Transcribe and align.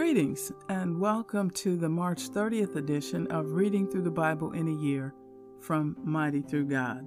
Greetings 0.00 0.50
and 0.70 0.98
welcome 0.98 1.50
to 1.50 1.76
the 1.76 1.90
March 1.90 2.30
30th 2.30 2.74
edition 2.74 3.26
of 3.26 3.52
Reading 3.52 3.86
Through 3.86 4.04
the 4.04 4.10
Bible 4.10 4.52
in 4.52 4.66
a 4.66 4.82
Year 4.82 5.12
from 5.60 5.94
Mighty 6.02 6.40
Through 6.40 6.68
God. 6.68 7.06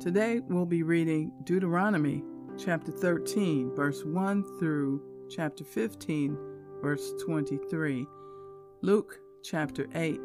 Today 0.00 0.40
we'll 0.48 0.64
be 0.64 0.84
reading 0.84 1.32
Deuteronomy 1.42 2.22
chapter 2.56 2.92
13, 2.92 3.74
verse 3.74 4.04
1 4.04 4.44
through 4.60 5.02
chapter 5.30 5.64
15, 5.64 6.38
verse 6.80 7.12
23, 7.24 8.06
Luke 8.82 9.18
chapter 9.42 9.88
8, 9.92 10.20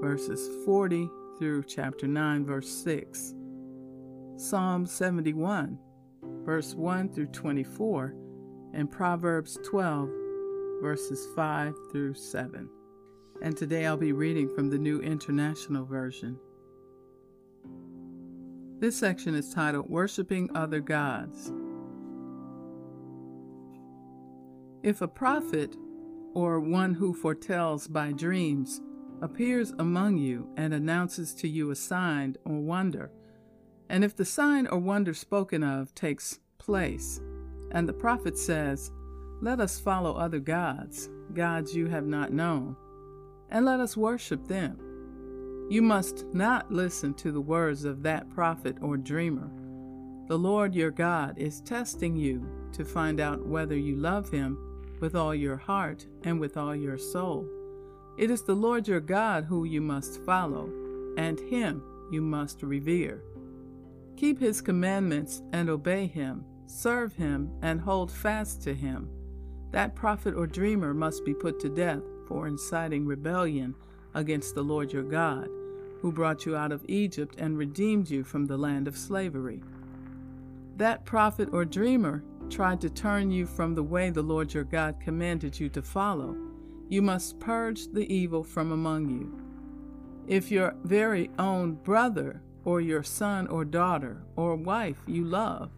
verses 0.00 0.48
40 0.64 1.06
through 1.38 1.64
chapter 1.64 2.06
9, 2.06 2.46
verse 2.46 2.70
6, 2.70 3.34
Psalm 4.38 4.86
71, 4.86 5.78
verse 6.46 6.74
1 6.74 7.12
through 7.12 7.26
24, 7.26 8.14
and 8.72 8.90
Proverbs 8.90 9.58
12, 9.68 10.08
verses 10.80 11.28
5 11.36 11.74
through 11.92 12.14
7. 12.14 12.68
And 13.42 13.56
today 13.56 13.86
I'll 13.86 13.96
be 13.96 14.12
reading 14.12 14.54
from 14.54 14.70
the 14.70 14.78
New 14.78 15.00
International 15.00 15.84
Version. 15.84 16.38
This 18.78 18.96
section 18.96 19.34
is 19.34 19.52
titled 19.52 19.90
Worshipping 19.90 20.50
Other 20.54 20.80
Gods. 20.80 21.52
If 24.82 25.02
a 25.02 25.08
prophet 25.08 25.76
or 26.32 26.60
one 26.60 26.94
who 26.94 27.12
foretells 27.12 27.86
by 27.86 28.12
dreams 28.12 28.80
appears 29.20 29.72
among 29.78 30.16
you 30.16 30.48
and 30.56 30.72
announces 30.72 31.34
to 31.34 31.48
you 31.48 31.70
a 31.70 31.76
sign 31.76 32.36
or 32.46 32.58
wonder, 32.58 33.10
and 33.90 34.02
if 34.02 34.16
the 34.16 34.24
sign 34.24 34.66
or 34.68 34.78
wonder 34.78 35.12
spoken 35.12 35.62
of 35.62 35.94
takes 35.94 36.38
place, 36.58 37.20
and 37.72 37.86
the 37.86 37.92
prophet 37.92 38.38
says, 38.38 38.90
let 39.42 39.58
us 39.58 39.80
follow 39.80 40.14
other 40.14 40.38
gods, 40.38 41.08
gods 41.32 41.74
you 41.74 41.86
have 41.86 42.06
not 42.06 42.32
known, 42.32 42.76
and 43.48 43.64
let 43.64 43.80
us 43.80 43.96
worship 43.96 44.46
them. 44.46 44.78
You 45.70 45.80
must 45.82 46.26
not 46.34 46.70
listen 46.70 47.14
to 47.14 47.32
the 47.32 47.40
words 47.40 47.84
of 47.84 48.02
that 48.02 48.28
prophet 48.30 48.76
or 48.82 48.96
dreamer. 48.96 49.50
The 50.28 50.38
Lord 50.38 50.74
your 50.74 50.90
God 50.90 51.38
is 51.38 51.62
testing 51.62 52.16
you 52.16 52.46
to 52.72 52.84
find 52.84 53.18
out 53.18 53.46
whether 53.46 53.76
you 53.76 53.96
love 53.96 54.30
him 54.30 54.58
with 55.00 55.14
all 55.14 55.34
your 55.34 55.56
heart 55.56 56.06
and 56.24 56.38
with 56.38 56.56
all 56.56 56.76
your 56.76 56.98
soul. 56.98 57.48
It 58.18 58.30
is 58.30 58.42
the 58.42 58.54
Lord 58.54 58.86
your 58.86 59.00
God 59.00 59.44
who 59.44 59.64
you 59.64 59.80
must 59.80 60.22
follow, 60.24 60.70
and 61.16 61.40
him 61.40 61.82
you 62.12 62.20
must 62.20 62.62
revere. 62.62 63.22
Keep 64.16 64.38
his 64.38 64.60
commandments 64.60 65.40
and 65.52 65.70
obey 65.70 66.06
him, 66.06 66.44
serve 66.66 67.14
him 67.14 67.50
and 67.62 67.80
hold 67.80 68.12
fast 68.12 68.62
to 68.62 68.74
him 68.74 69.08
that 69.72 69.94
prophet 69.94 70.34
or 70.34 70.46
dreamer 70.46 70.92
must 70.92 71.24
be 71.24 71.34
put 71.34 71.60
to 71.60 71.68
death 71.68 72.02
for 72.26 72.46
inciting 72.46 73.06
rebellion 73.06 73.74
against 74.14 74.54
the 74.54 74.62
Lord 74.62 74.92
your 74.92 75.02
God, 75.02 75.48
who 76.00 76.12
brought 76.12 76.44
you 76.44 76.56
out 76.56 76.72
of 76.72 76.84
Egypt 76.88 77.36
and 77.38 77.56
redeemed 77.56 78.10
you 78.10 78.24
from 78.24 78.46
the 78.46 78.56
land 78.56 78.88
of 78.88 78.98
slavery. 78.98 79.62
That 80.76 81.04
prophet 81.04 81.48
or 81.52 81.64
dreamer 81.64 82.24
tried 82.48 82.80
to 82.80 82.90
turn 82.90 83.30
you 83.30 83.46
from 83.46 83.74
the 83.74 83.82
way 83.82 84.10
the 84.10 84.22
Lord 84.22 84.52
your 84.52 84.64
God 84.64 84.96
commanded 85.00 85.60
you 85.60 85.68
to 85.70 85.82
follow. 85.82 86.36
You 86.88 87.02
must 87.02 87.38
purge 87.38 87.86
the 87.88 88.12
evil 88.12 88.42
from 88.42 88.72
among 88.72 89.08
you. 89.08 89.40
If 90.26 90.50
your 90.50 90.74
very 90.84 91.30
own 91.38 91.74
brother, 91.74 92.42
or 92.64 92.80
your 92.80 93.02
son 93.02 93.46
or 93.46 93.64
daughter, 93.64 94.22
or 94.36 94.54
wife 94.54 95.02
you 95.06 95.24
love, 95.24 95.70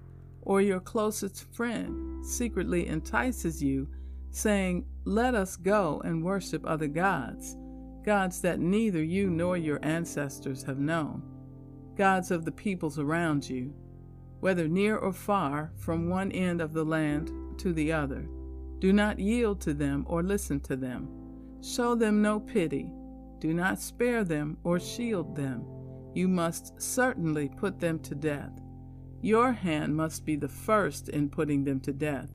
or 0.43 0.61
your 0.61 0.81
closest 0.81 1.45
friend 1.55 2.02
secretly 2.23 2.89
entices 2.89 3.63
you, 3.63 3.89
saying, 4.31 4.87
Let 5.05 5.35
us 5.35 5.57
go 5.57 6.01
and 6.05 6.25
worship 6.25 6.65
other 6.67 6.89
gods, 6.89 7.57
gods 8.05 8.41
that 8.41 8.61
neither 8.61 9.03
you 9.03 9.31
nor 9.31 9.57
your 9.57 9.79
ancestors 9.83 10.63
have 10.65 10.79
known, 10.79 11.23
gods 11.97 12.31
of 12.31 12.45
the 12.45 12.53
peoples 12.53 12.99
around 12.99 13.49
you, 13.49 13.75
whether 14.41 14.67
near 14.67 14.97
or 14.97 15.13
far, 15.13 15.73
from 15.77 16.09
one 16.09 16.33
end 16.33 16.61
of 16.61 16.73
the 16.73 16.85
land 16.85 17.31
to 17.59 17.73
the 17.73 17.93
other. 17.93 18.27
Do 18.81 18.93
not 18.93 19.21
yield 19.21 19.61
to 19.61 19.75
them 19.75 20.05
or 20.09 20.23
listen 20.23 20.59
to 20.61 20.77
them. 20.77 21.09
Show 21.63 21.95
them 21.95 22.21
no 22.21 22.41
pity. 22.41 22.91
Do 23.39 23.55
not 23.55 23.81
spare 23.81 24.25
them 24.25 24.57
or 24.65 24.81
shield 24.81 25.37
them. 25.37 25.65
You 26.15 26.27
must 26.27 26.81
certainly 26.83 27.49
put 27.49 27.79
them 27.79 28.01
to 28.01 28.15
death. 28.15 28.51
Your 29.23 29.53
hand 29.53 29.95
must 29.95 30.27
be 30.27 30.35
the 30.35 30.49
first 30.49 31.09
in 31.09 31.29
putting 31.29 31.63
them 31.63 31.79
to 31.81 31.93
death, 31.93 32.29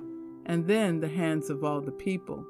and 0.46 0.66
then 0.66 1.02
the 1.02 1.10
hands 1.10 1.50
of 1.50 1.66
all 1.66 1.82
the 1.82 1.92
people. 1.92 2.46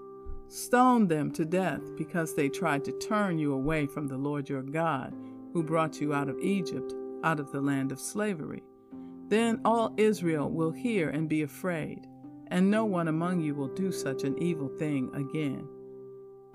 Stone 0.47 1.07
them 1.07 1.31
to 1.31 1.43
death 1.43 1.81
because 1.97 2.35
they 2.35 2.47
tried 2.47 2.85
to 2.85 2.91
turn 2.99 3.39
you 3.39 3.53
away 3.53 3.87
from 3.87 4.05
the 4.05 4.17
Lord 4.17 4.47
your 4.47 4.61
God, 4.61 5.15
who 5.53 5.63
brought 5.63 5.99
you 5.99 6.13
out 6.13 6.29
of 6.29 6.39
Egypt, 6.39 6.93
out 7.23 7.39
of 7.39 7.51
the 7.51 7.61
land 7.61 7.91
of 7.91 7.99
slavery. 7.99 8.61
Then 9.27 9.59
all 9.65 9.95
Israel 9.97 10.51
will 10.51 10.71
hear 10.71 11.09
and 11.09 11.27
be 11.27 11.41
afraid, 11.41 12.05
and 12.49 12.69
no 12.69 12.85
one 12.85 13.07
among 13.07 13.41
you 13.41 13.55
will 13.55 13.73
do 13.73 13.91
such 13.91 14.23
an 14.23 14.37
evil 14.37 14.69
thing 14.69 15.09
again. 15.15 15.67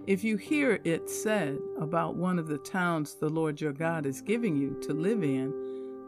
If 0.06 0.22
you 0.22 0.37
hear 0.37 0.81
it 0.84 1.10
said 1.10 1.59
about 1.81 2.14
one 2.14 2.38
of 2.38 2.47
the 2.47 2.59
towns 2.59 3.16
the 3.16 3.28
Lord 3.28 3.60
your 3.60 3.72
God 3.72 4.06
is 4.06 4.20
giving 4.20 4.56
you 4.56 4.78
to 4.82 4.93
live 4.93 5.25
in, 5.25 5.53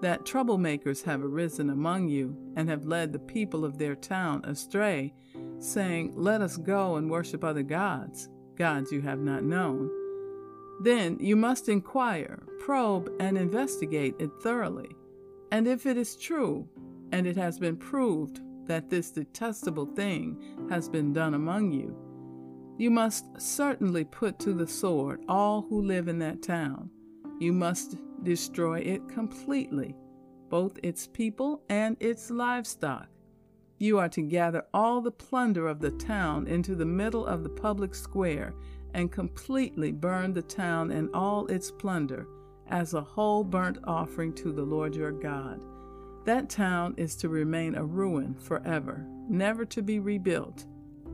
that 0.04 0.26
troublemakers 0.26 1.03
have 1.03 1.25
arisen 1.25 1.70
among 1.70 2.10
you 2.10 2.37
and 2.56 2.69
have 2.69 2.84
led 2.84 3.10
the 3.10 3.19
people 3.19 3.65
of 3.65 3.78
their 3.78 3.94
town 3.94 4.44
astray, 4.44 5.15
saying, 5.59 6.12
Let 6.15 6.42
us 6.42 6.59
go 6.59 6.97
and 6.97 7.10
worship 7.10 7.42
other 7.42 7.62
gods, 7.62 8.28
gods 8.54 8.93
you 8.93 9.00
have 9.00 9.20
not 9.20 9.44
known. 9.44 9.91
Then 10.82 11.16
you 11.20 11.37
must 11.37 11.70
inquire, 11.70 12.43
probe, 12.60 13.10
and 13.19 13.38
investigate 13.38 14.14
it 14.19 14.31
thoroughly. 14.43 14.91
And 15.50 15.66
if 15.66 15.87
it 15.87 15.97
is 15.97 16.16
true, 16.16 16.69
and 17.10 17.26
it 17.26 17.38
has 17.38 17.59
been 17.59 17.78
proved 17.78 18.43
that 18.66 18.91
this 18.91 19.10
detestable 19.10 19.87
thing 19.87 20.69
has 20.69 20.87
been 20.87 21.14
done 21.14 21.32
among 21.32 21.72
you, 21.72 21.97
you 22.76 22.91
must 22.91 23.25
certainly 23.41 24.04
put 24.04 24.38
to 24.41 24.53
the 24.53 24.66
sword 24.66 25.22
all 25.31 25.62
who 25.62 25.81
live 25.81 26.09
in 26.09 26.19
that 26.19 26.43
town. 26.43 26.91
You 27.41 27.54
must 27.54 27.97
destroy 28.25 28.81
it 28.81 29.09
completely, 29.09 29.95
both 30.49 30.79
its 30.83 31.07
people 31.07 31.62
and 31.69 31.97
its 32.01 32.31
livestock. 32.31 33.09
You 33.79 33.99
are 33.99 34.09
to 34.11 34.23
gather 34.23 34.65
all 34.73 35.01
the 35.01 35.11
plunder 35.11 35.67
of 35.67 35.81
the 35.81 35.91
town 35.91 36.47
into 36.47 36.75
the 36.75 36.87
middle 36.87 37.27
of 37.27 37.43
the 37.43 37.49
public 37.49 37.95
square 37.95 38.55
and 38.95 39.11
completely 39.11 39.93
burn 39.93 40.33
the 40.33 40.43
town 40.43 40.91
and 40.91 41.11
all 41.12 41.47
its 41.49 41.71
plunder 41.71 42.27
as 42.69 42.95
a 42.95 43.01
whole 43.01 43.45
burnt 43.45 43.79
offering 43.85 44.33
to 44.35 44.53
the 44.53 44.62
Lord 44.62 44.95
your 44.95 45.12
God. 45.12 45.61
That 46.25 46.49
town 46.49 46.95
is 46.97 47.17
to 47.17 47.29
remain 47.29 47.75
a 47.75 47.85
ruin 47.85 48.35
forever, 48.35 49.05
never 49.29 49.65
to 49.67 49.83
be 49.83 49.99
rebuilt, 49.99 50.65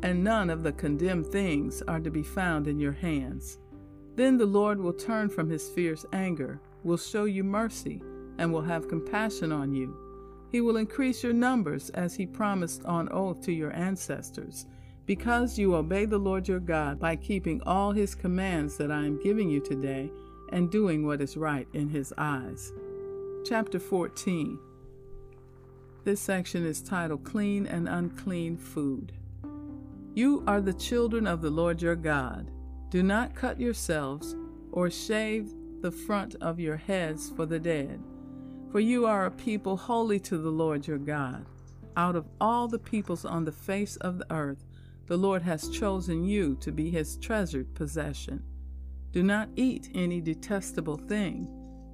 and 0.02 0.22
none 0.22 0.50
of 0.50 0.62
the 0.62 0.72
condemned 0.72 1.26
things 1.26 1.82
are 1.88 2.00
to 2.00 2.10
be 2.10 2.22
found 2.22 2.68
in 2.68 2.78
your 2.78 2.92
hands. 2.92 3.58
Then 4.14 4.36
the 4.36 4.46
Lord 4.46 4.80
will 4.80 4.92
turn 4.92 5.28
from 5.28 5.48
his 5.48 5.68
fierce 5.70 6.04
anger 6.12 6.60
will 6.84 6.96
show 6.96 7.24
you 7.24 7.44
mercy 7.44 8.02
and 8.38 8.52
will 8.52 8.62
have 8.62 8.88
compassion 8.88 9.52
on 9.52 9.74
you. 9.74 9.96
He 10.50 10.60
will 10.60 10.78
increase 10.78 11.22
your 11.22 11.32
numbers 11.32 11.90
as 11.90 12.14
he 12.14 12.26
promised 12.26 12.84
on 12.84 13.08
oath 13.12 13.40
to 13.42 13.52
your 13.52 13.72
ancestors, 13.72 14.66
because 15.06 15.58
you 15.58 15.74
obey 15.74 16.06
the 16.06 16.18
Lord 16.18 16.48
your 16.48 16.60
God 16.60 16.98
by 16.98 17.16
keeping 17.16 17.62
all 17.62 17.92
his 17.92 18.14
commands 18.14 18.76
that 18.76 18.90
I 18.90 19.04
am 19.04 19.22
giving 19.22 19.48
you 19.48 19.60
today 19.60 20.10
and 20.52 20.70
doing 20.70 21.06
what 21.06 21.20
is 21.20 21.36
right 21.36 21.68
in 21.72 21.88
his 21.88 22.12
eyes. 22.18 22.72
Chapter 23.44 23.78
14 23.78 24.58
This 26.04 26.20
section 26.20 26.66
is 26.66 26.82
titled 26.82 27.24
Clean 27.24 27.66
and 27.66 27.88
Unclean 27.88 28.56
Food. 28.56 29.12
You 30.14 30.42
are 30.46 30.60
the 30.60 30.74
children 30.74 31.26
of 31.26 31.40
the 31.40 31.50
Lord 31.50 31.80
your 31.80 31.96
God. 31.96 32.50
Do 32.90 33.02
not 33.02 33.36
cut 33.36 33.60
yourselves 33.60 34.34
or 34.72 34.90
shave 34.90 35.54
the 35.80 35.90
front 35.90 36.36
of 36.40 36.60
your 36.60 36.76
heads 36.76 37.30
for 37.30 37.46
the 37.46 37.58
dead. 37.58 38.00
For 38.70 38.80
you 38.80 39.06
are 39.06 39.26
a 39.26 39.30
people 39.30 39.76
holy 39.76 40.20
to 40.20 40.38
the 40.38 40.50
Lord 40.50 40.86
your 40.86 40.98
God. 40.98 41.46
Out 41.96 42.16
of 42.16 42.28
all 42.40 42.68
the 42.68 42.78
peoples 42.78 43.24
on 43.24 43.44
the 43.44 43.52
face 43.52 43.96
of 43.96 44.18
the 44.18 44.32
earth, 44.32 44.64
the 45.06 45.16
Lord 45.16 45.42
has 45.42 45.68
chosen 45.68 46.24
you 46.24 46.56
to 46.60 46.70
be 46.70 46.90
his 46.90 47.16
treasured 47.16 47.74
possession. 47.74 48.44
Do 49.10 49.22
not 49.24 49.48
eat 49.56 49.90
any 49.94 50.20
detestable 50.20 50.96
thing. 50.96 51.48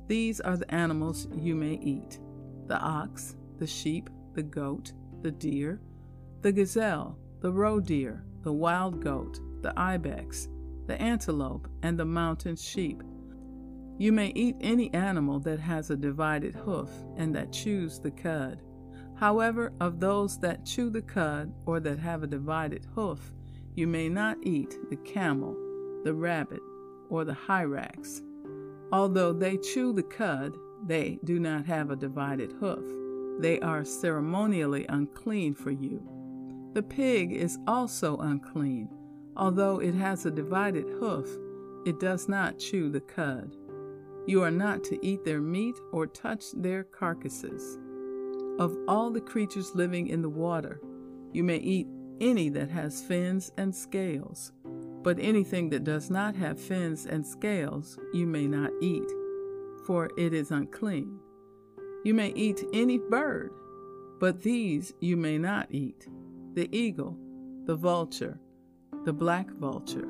These 0.07 0.41
are 0.41 0.57
the 0.57 0.73
animals 0.73 1.29
you 1.35 1.55
may 1.55 1.75
eat 1.83 2.19
the 2.67 2.79
ox, 2.79 3.37
the 3.59 3.67
sheep, 3.67 4.11
the 4.35 4.43
goat, 4.43 4.93
the 5.23 5.31
deer, 5.31 5.81
the 6.43 6.51
gazelle, 6.51 7.17
the 7.41 7.53
roe 7.53 7.79
deer, 7.79 8.25
the 8.43 8.53
wild 8.53 9.01
goat, 9.01 9.41
the 9.63 9.73
ibex, 9.79 10.49
the 10.87 11.01
antelope, 11.01 11.69
and 11.83 11.97
the 11.97 12.05
mountain 12.05 12.57
sheep 12.57 13.03
you 13.99 14.13
may 14.13 14.29
eat 14.35 14.57
any 14.61 14.93
animal 14.93 15.41
that 15.41 15.61
has 15.61 15.91
a 15.91 15.97
divided 15.97 16.55
hoof 16.55 16.91
and 17.17 17.35
that 17.35 17.53
chews 17.53 17.99
the 17.99 18.11
cud. 18.11 18.61
However, 19.15 19.73
of 19.81 20.01
those 20.01 20.39
that 20.41 20.67
chew 20.67 20.91
the 20.91 21.03
cud 21.03 21.53
or 21.65 21.81
that 21.81 21.99
have 21.99 22.23
a 22.23 22.27
divided 22.27 22.87
hoof, 22.95 23.33
You 23.77 23.87
may 23.87 24.09
not 24.09 24.39
eat 24.43 24.75
the 24.89 24.97
camel, 24.97 25.55
the 26.03 26.15
rabbit, 26.15 26.61
or 27.11 27.27
the 27.27 27.35
hyrax. 27.35 28.23
Although 28.91 29.35
they 29.35 29.59
chew 29.59 29.93
the 29.93 30.03
cud, 30.03 30.57
they 30.87 31.19
do 31.25 31.39
not 31.39 31.67
have 31.67 31.91
a 31.91 31.97
divided 31.97 32.53
hoof. 32.53 32.85
They 33.39 33.61
are 33.61 33.85
ceremonially 33.85 34.87
unclean 34.89 35.55
for 35.55 35.71
you. 35.71 36.01
The 36.73 36.83
pig 36.83 37.33
is 37.33 37.59
also 37.67 38.17
unclean. 38.17 38.89
Although 39.37 39.81
it 39.81 39.95
has 39.95 40.25
a 40.25 40.31
divided 40.31 40.89
hoof, 40.99 41.29
it 41.85 42.01
does 42.01 42.29
not 42.29 42.59
chew 42.59 42.89
the 42.89 43.03
cud. 43.03 43.55
You 44.27 44.43
are 44.43 44.51
not 44.51 44.83
to 44.85 45.07
eat 45.07 45.25
their 45.25 45.41
meat 45.41 45.77
or 45.93 46.07
touch 46.07 46.47
their 46.53 46.83
carcasses. 46.83 47.79
Of 48.59 48.77
all 48.89 49.11
the 49.11 49.21
creatures 49.21 49.75
living 49.75 50.09
in 50.09 50.21
the 50.21 50.29
water, 50.29 50.81
you 51.33 51.45
may 51.45 51.59
eat 51.59 51.87
any 52.21 52.49
that 52.49 52.71
has 52.71 53.03
fins 53.03 53.53
and 53.57 53.75
scales, 53.75 54.53
but 55.03 55.19
anything 55.21 55.71
that 55.71 55.85
does 55.85 56.11
not 56.11 56.35
have 56.35 56.59
fins 56.59 57.07
and 57.07 57.25
scales 57.25 57.99
you 58.13 58.27
may 58.27 58.47
not 58.47 58.73
eat, 58.81 59.09
for 59.87 60.11
it 60.17 60.33
is 60.33 60.51
unclean. 60.51 61.21
You 62.05 62.15
may 62.15 62.31
eat 62.31 62.65
any 62.73 62.99
bird, 62.99 63.53
but 64.19 64.43
these 64.43 64.93
you 65.01 65.17
may 65.17 65.39
not 65.39 65.69
eat 65.71 66.09
the 66.55 66.69
eagle, 66.75 67.17
the 67.67 67.77
vulture, 67.77 68.41
the 69.05 69.13
black 69.13 69.51
vulture, 69.51 70.09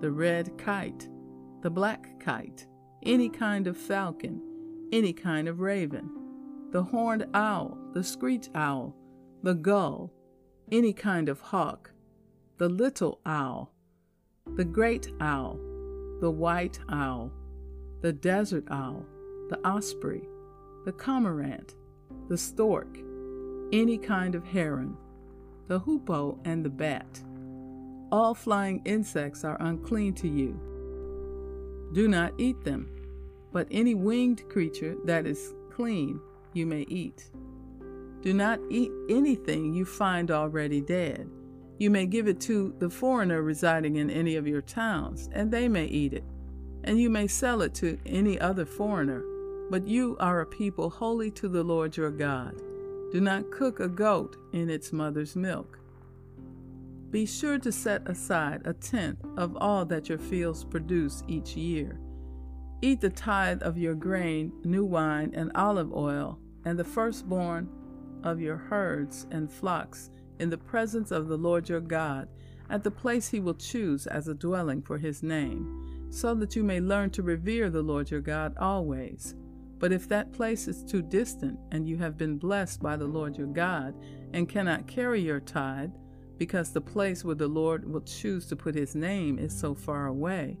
the 0.00 0.10
red 0.10 0.56
kite, 0.56 1.08
the 1.60 1.70
black 1.70 2.18
kite, 2.18 2.66
any 3.04 3.28
kind 3.28 3.66
of 3.66 3.76
falcon, 3.76 4.40
any 4.92 5.12
kind 5.12 5.48
of 5.48 5.60
raven, 5.60 6.10
the 6.70 6.82
horned 6.82 7.26
owl, 7.34 7.76
the 7.92 8.04
screech 8.04 8.48
owl, 8.54 8.94
the 9.42 9.54
gull, 9.54 10.12
any 10.70 10.92
kind 10.92 11.28
of 11.28 11.40
hawk, 11.40 11.90
the 12.58 12.68
little 12.68 13.20
owl, 13.26 13.72
the 14.56 14.64
great 14.64 15.08
owl, 15.20 15.58
the 16.20 16.30
white 16.30 16.78
owl, 16.88 17.32
the 18.00 18.12
desert 18.12 18.64
owl, 18.70 19.04
the 19.48 19.58
osprey, 19.66 20.22
the 20.84 20.92
cormorant, 20.92 21.74
the 22.28 22.38
stork, 22.38 22.98
any 23.72 23.98
kind 23.98 24.34
of 24.34 24.44
heron, 24.44 24.96
the 25.68 25.78
hoopoe, 25.78 26.38
and 26.44 26.64
the 26.64 26.70
bat. 26.70 27.22
All 28.10 28.34
flying 28.34 28.82
insects 28.84 29.44
are 29.44 29.60
unclean 29.60 30.14
to 30.14 30.28
you. 30.28 30.60
Do 31.92 32.08
not 32.08 32.32
eat 32.38 32.64
them, 32.64 32.88
but 33.52 33.68
any 33.70 33.94
winged 33.94 34.48
creature 34.48 34.96
that 35.04 35.26
is 35.26 35.54
clean 35.70 36.20
you 36.52 36.66
may 36.66 36.82
eat. 36.82 37.30
Do 38.22 38.32
not 38.32 38.60
eat 38.70 38.90
anything 39.08 39.74
you 39.74 39.84
find 39.84 40.30
already 40.30 40.80
dead. 40.80 41.28
You 41.78 41.90
may 41.90 42.06
give 42.06 42.28
it 42.28 42.40
to 42.42 42.74
the 42.78 42.90
foreigner 42.90 43.42
residing 43.42 43.96
in 43.96 44.10
any 44.10 44.36
of 44.36 44.46
your 44.46 44.62
towns, 44.62 45.28
and 45.32 45.50
they 45.50 45.68
may 45.68 45.86
eat 45.86 46.12
it. 46.12 46.24
And 46.84 46.98
you 47.00 47.10
may 47.10 47.26
sell 47.26 47.62
it 47.62 47.74
to 47.74 47.98
any 48.06 48.38
other 48.38 48.64
foreigner 48.64 49.24
but 49.72 49.88
you 49.88 50.18
are 50.20 50.42
a 50.42 50.46
people 50.46 50.90
holy 50.90 51.30
to 51.30 51.48
the 51.48 51.62
Lord 51.62 51.96
your 51.96 52.10
God. 52.10 52.60
Do 53.10 53.22
not 53.22 53.50
cook 53.50 53.80
a 53.80 53.88
goat 53.88 54.36
in 54.52 54.68
its 54.68 54.92
mother's 54.92 55.34
milk. 55.34 55.78
Be 57.12 57.26
sure 57.26 57.58
to 57.58 57.70
set 57.70 58.08
aside 58.08 58.62
a 58.64 58.72
tenth 58.72 59.22
of 59.36 59.54
all 59.58 59.84
that 59.84 60.08
your 60.08 60.16
fields 60.16 60.64
produce 60.64 61.22
each 61.28 61.54
year. 61.54 62.00
Eat 62.80 63.02
the 63.02 63.10
tithe 63.10 63.62
of 63.62 63.76
your 63.76 63.94
grain, 63.94 64.50
new 64.64 64.84
wine, 64.86 65.30
and 65.34 65.52
olive 65.54 65.92
oil, 65.92 66.40
and 66.64 66.78
the 66.78 66.84
firstborn 66.84 67.68
of 68.24 68.40
your 68.40 68.56
herds 68.56 69.26
and 69.30 69.52
flocks 69.52 70.08
in 70.40 70.48
the 70.48 70.56
presence 70.56 71.10
of 71.10 71.28
the 71.28 71.36
Lord 71.36 71.68
your 71.68 71.82
God, 71.82 72.28
at 72.70 72.82
the 72.82 72.90
place 72.90 73.28
he 73.28 73.40
will 73.40 73.54
choose 73.54 74.06
as 74.06 74.26
a 74.26 74.34
dwelling 74.34 74.80
for 74.80 74.96
his 74.96 75.22
name, 75.22 76.08
so 76.08 76.34
that 76.34 76.56
you 76.56 76.64
may 76.64 76.80
learn 76.80 77.10
to 77.10 77.22
revere 77.22 77.68
the 77.68 77.82
Lord 77.82 78.10
your 78.10 78.22
God 78.22 78.56
always. 78.58 79.34
But 79.78 79.92
if 79.92 80.08
that 80.08 80.32
place 80.32 80.66
is 80.66 80.82
too 80.82 81.02
distant, 81.02 81.58
and 81.72 81.86
you 81.86 81.98
have 81.98 82.16
been 82.16 82.38
blessed 82.38 82.80
by 82.80 82.96
the 82.96 83.04
Lord 83.04 83.36
your 83.36 83.48
God, 83.48 83.94
and 84.32 84.48
cannot 84.48 84.86
carry 84.86 85.20
your 85.20 85.40
tithe, 85.40 85.90
because 86.42 86.72
the 86.72 86.80
place 86.80 87.24
where 87.24 87.36
the 87.36 87.46
Lord 87.46 87.88
will 87.88 88.00
choose 88.00 88.46
to 88.46 88.56
put 88.56 88.74
his 88.74 88.96
name 88.96 89.38
is 89.38 89.56
so 89.56 89.76
far 89.76 90.08
away, 90.08 90.58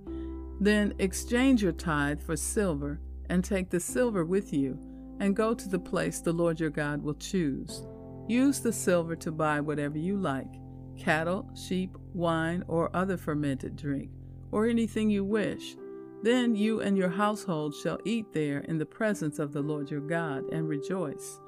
then 0.60 0.94
exchange 1.00 1.60
your 1.60 1.72
tithe 1.72 2.22
for 2.22 2.36
silver, 2.36 3.00
and 3.28 3.42
take 3.42 3.68
the 3.68 3.80
silver 3.80 4.24
with 4.24 4.52
you, 4.52 4.78
and 5.18 5.34
go 5.34 5.54
to 5.54 5.68
the 5.68 5.80
place 5.80 6.20
the 6.20 6.32
Lord 6.32 6.60
your 6.60 6.70
God 6.70 7.02
will 7.02 7.16
choose. 7.16 7.82
Use 8.28 8.60
the 8.60 8.72
silver 8.72 9.16
to 9.16 9.32
buy 9.32 9.60
whatever 9.60 9.98
you 9.98 10.16
like 10.16 10.54
cattle, 10.96 11.50
sheep, 11.56 11.98
wine, 12.14 12.62
or 12.68 12.94
other 12.94 13.16
fermented 13.16 13.74
drink, 13.74 14.12
or 14.52 14.68
anything 14.68 15.10
you 15.10 15.24
wish 15.24 15.74
then 16.22 16.54
you 16.54 16.80
and 16.80 16.96
your 16.96 17.08
household 17.08 17.74
shall 17.74 17.98
eat 18.04 18.32
there 18.32 18.60
in 18.60 18.78
the 18.78 18.86
presence 18.86 19.40
of 19.40 19.52
the 19.52 19.60
Lord 19.60 19.90
your 19.90 20.00
God 20.00 20.44
and 20.52 20.68
rejoice. 20.68 21.40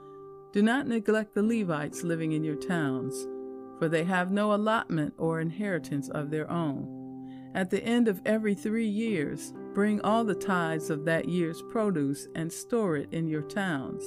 Do 0.52 0.62
not 0.62 0.88
neglect 0.88 1.32
the 1.32 1.44
Levites 1.44 2.02
living 2.02 2.32
in 2.32 2.42
your 2.42 2.56
towns, 2.56 3.28
for 3.79 3.88
they 3.88 4.05
have 4.05 4.31
no 4.31 4.55
allotment 4.55 5.15
or 5.19 5.41
inheritance 5.41 6.09
of 6.09 6.31
their 6.31 6.50
own. 6.50 7.50
At 7.55 7.71
the 7.71 7.82
end 7.85 8.09
of 8.09 8.21
every 8.25 8.55
three 8.55 8.88
years, 8.88 9.53
bring 9.75 10.00
all 10.00 10.25
the 10.25 10.35
tithes 10.35 10.91
of 10.91 11.05
that 11.05 11.29
year's 11.29 11.62
produce 11.71 12.26
and 12.35 12.53
store 12.53 12.97
it 12.97 13.12
in 13.12 13.29
your 13.29 13.43
towns, 13.43 14.03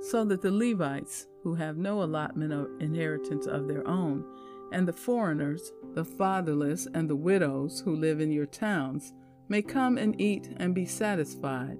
so 0.00 0.24
that 0.24 0.40
the 0.40 0.50
Levites, 0.50 1.26
who 1.42 1.54
have 1.54 1.76
no 1.76 2.02
allotment 2.02 2.52
or 2.52 2.70
inheritance 2.80 3.46
of 3.46 3.68
their 3.68 3.86
own, 3.86 4.24
and 4.72 4.88
the 4.88 4.92
foreigners, 4.92 5.72
the 5.94 6.04
fatherless, 6.04 6.86
and 6.94 7.08
the 7.08 7.16
widows 7.16 7.80
who 7.84 7.96
live 7.96 8.20
in 8.20 8.30
your 8.30 8.46
towns, 8.46 9.12
may 9.48 9.62
come 9.62 9.98
and 9.98 10.20
eat 10.20 10.50
and 10.56 10.74
be 10.74 10.84
satisfied, 10.84 11.78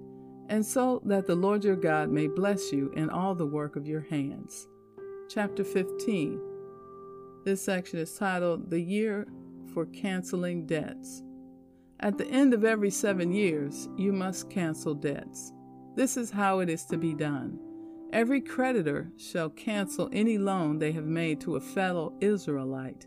and 0.49 0.65
so 0.65 1.03
that 1.05 1.27
the 1.27 1.35
Lord 1.35 1.65
your 1.65 1.77
God 1.77 2.11
may 2.11 2.27
bless 2.27 2.73
you 2.73 2.91
in 2.97 3.11
all 3.11 3.35
the 3.35 3.47
work 3.47 3.77
of 3.77 3.87
your 3.87 4.01
hands. 4.01 4.67
Chapter 5.29 5.65
15. 5.65 6.41
This 7.45 7.65
section 7.65 7.99
is 7.99 8.15
titled 8.15 8.69
The 8.69 8.81
Year 8.81 9.27
for 9.73 9.87
Canceling 9.87 10.67
Debts. 10.67 11.23
At 12.01 12.19
the 12.19 12.27
end 12.27 12.53
of 12.53 12.65
every 12.65 12.91
seven 12.91 13.33
years, 13.33 13.89
you 13.97 14.13
must 14.13 14.51
cancel 14.51 14.95
debts. 14.95 15.53
This 15.95 16.17
is 16.17 16.31
how 16.31 16.61
it 16.61 16.69
is 16.69 16.85
to 16.87 16.99
be 16.99 17.15
done. 17.15 17.59
Every 18.13 18.41
creditor 18.41 19.11
shall 19.17 19.51
cancel 19.51 20.09
any 20.13 20.39
loan 20.39 20.79
they 20.79 20.93
have 20.93 21.07
made 21.07 21.41
to 21.43 21.57
a 21.57 21.61
fellow 21.61 22.15
Israelite. 22.21 23.07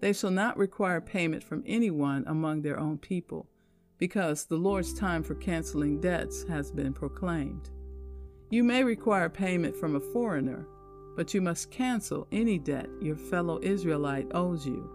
They 0.00 0.12
shall 0.12 0.30
not 0.30 0.56
require 0.56 1.00
payment 1.00 1.42
from 1.42 1.62
anyone 1.66 2.24
among 2.26 2.62
their 2.62 2.78
own 2.78 2.98
people 2.98 3.48
because 3.98 4.44
the 4.44 4.56
Lord's 4.56 4.92
time 4.92 5.22
for 5.22 5.34
canceling 5.34 6.00
debts 6.00 6.44
has 6.44 6.70
been 6.70 6.92
proclaimed. 6.92 7.70
You 8.50 8.62
may 8.62 8.84
require 8.84 9.28
payment 9.28 9.74
from 9.76 9.96
a 9.96 10.00
foreigner, 10.00 10.66
but 11.16 11.34
you 11.34 11.40
must 11.40 11.70
cancel 11.70 12.28
any 12.30 12.58
debt 12.58 12.88
your 13.00 13.16
fellow 13.16 13.58
Israelite 13.62 14.28
owes 14.34 14.66
you. 14.66 14.88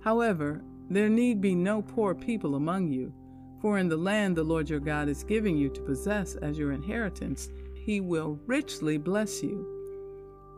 However, 0.00 0.62
there 0.88 1.08
need 1.08 1.40
be 1.40 1.54
no 1.54 1.82
poor 1.82 2.14
people 2.14 2.54
among 2.54 2.92
you, 2.92 3.12
for 3.60 3.78
in 3.78 3.88
the 3.88 3.96
land 3.96 4.36
the 4.36 4.44
Lord 4.44 4.70
your 4.70 4.80
God 4.80 5.08
is 5.08 5.24
giving 5.24 5.56
you 5.56 5.68
to 5.70 5.80
possess 5.80 6.36
as 6.36 6.58
your 6.58 6.72
inheritance, 6.72 7.48
he 7.74 8.00
will 8.00 8.38
richly 8.46 8.98
bless 8.98 9.42
you. 9.42 9.72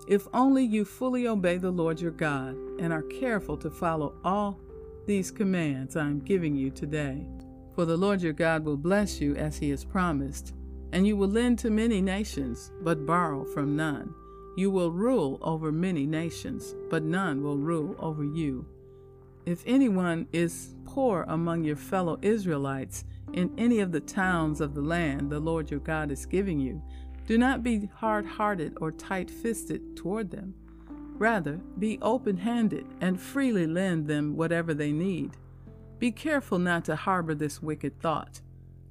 If 0.08 0.26
only 0.34 0.64
you 0.64 0.84
fully 0.84 1.28
obey 1.28 1.58
the 1.58 1.70
Lord 1.70 2.00
your 2.00 2.10
God 2.10 2.56
and 2.78 2.92
are 2.92 3.02
careful 3.02 3.56
to 3.58 3.70
follow 3.70 4.14
all 4.24 4.60
these 5.06 5.30
commands 5.30 5.96
I 5.96 6.02
am 6.06 6.20
giving 6.20 6.54
you 6.54 6.70
today. 6.70 7.26
For 7.74 7.84
the 7.84 7.96
Lord 7.96 8.20
your 8.20 8.32
God 8.32 8.64
will 8.64 8.76
bless 8.76 9.20
you 9.20 9.36
as 9.36 9.56
he 9.56 9.70
has 9.70 9.84
promised, 9.84 10.54
and 10.92 11.06
you 11.06 11.16
will 11.16 11.28
lend 11.28 11.58
to 11.60 11.70
many 11.70 12.00
nations, 12.00 12.72
but 12.82 13.06
borrow 13.06 13.44
from 13.44 13.76
none. 13.76 14.12
You 14.58 14.72
will 14.72 14.90
rule 14.90 15.38
over 15.40 15.70
many 15.70 16.04
nations, 16.04 16.74
but 16.90 17.04
none 17.04 17.44
will 17.44 17.58
rule 17.58 17.94
over 18.00 18.24
you. 18.24 18.66
If 19.46 19.62
anyone 19.64 20.26
is 20.32 20.74
poor 20.84 21.24
among 21.28 21.62
your 21.62 21.76
fellow 21.76 22.18
Israelites 22.22 23.04
in 23.32 23.54
any 23.56 23.78
of 23.78 23.92
the 23.92 24.00
towns 24.00 24.60
of 24.60 24.74
the 24.74 24.82
land 24.82 25.30
the 25.30 25.38
Lord 25.38 25.70
your 25.70 25.78
God 25.78 26.10
is 26.10 26.26
giving 26.26 26.58
you, 26.58 26.82
do 27.28 27.38
not 27.38 27.62
be 27.62 27.88
hard 27.94 28.26
hearted 28.26 28.76
or 28.80 28.90
tight 28.90 29.30
fisted 29.30 29.96
toward 29.96 30.32
them. 30.32 30.54
Rather, 31.18 31.60
be 31.78 32.00
open 32.02 32.36
handed 32.36 32.84
and 33.00 33.20
freely 33.20 33.68
lend 33.68 34.08
them 34.08 34.36
whatever 34.36 34.74
they 34.74 34.90
need 34.90 35.36
be 36.00 36.10
careful 36.10 36.58
not 36.58 36.84
to 36.86 36.96
harbor 36.96 37.34
this 37.34 37.62
wicked 37.62 38.00
thought. 38.00 38.40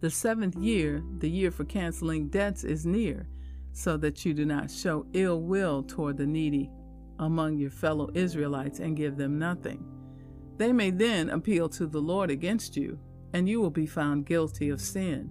The 0.02 0.10
seventh 0.10 0.56
year, 0.56 1.04
the 1.20 1.30
year 1.30 1.52
for 1.52 1.64
canceling 1.64 2.28
debts, 2.28 2.64
is 2.64 2.86
near, 2.86 3.28
so 3.78 3.96
that 3.96 4.26
you 4.26 4.34
do 4.34 4.44
not 4.44 4.72
show 4.72 5.06
ill 5.14 5.40
will 5.40 5.84
toward 5.84 6.18
the 6.18 6.26
needy 6.26 6.68
among 7.20 7.60
your 7.60 7.70
fellow 7.70 8.10
Israelites 8.16 8.80
and 8.80 8.98
give 8.98 9.18
them 9.18 9.38
nothing. 9.38 9.86
They 10.58 10.74
may 10.74 10.90
then 10.90 11.30
appeal 11.30 11.70
to 11.70 11.86
the 11.86 12.02
Lord 12.02 12.32
against 12.32 12.76
you, 12.76 13.00
and 13.34 13.48
you 13.48 13.62
will 13.62 13.70
be 13.70 13.86
found 13.86 14.26
guilty 14.26 14.70
of 14.70 14.82
sin. 14.82 15.30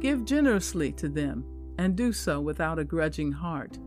Give 0.00 0.24
generously 0.24 0.90
to 0.94 1.08
them, 1.08 1.44
and 1.78 1.94
do 1.94 2.12
so 2.12 2.40
without 2.40 2.80
a 2.80 2.84
grudging 2.84 3.30
heart. 3.30 3.78